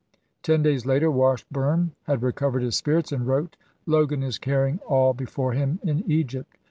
Ten 0.41 0.63
days 0.63 0.83
later 0.87 1.11
Washburne 1.11 1.91
had 2.05 2.23
recovered 2.23 2.63
his 2.63 2.75
spirits, 2.75 3.11
and 3.11 3.27
wrote, 3.27 3.55
"Logan 3.85 4.23
is 4.23 4.39
car 4.39 4.65
ms. 4.65 4.65
rying 4.65 4.79
all 4.87 5.13
before 5.13 5.53
him 5.53 5.79
in 5.83 6.03
Egypt." 6.11 6.57